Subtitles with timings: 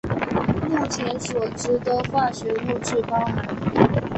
[0.67, 3.45] 目前所知的化学物质包含。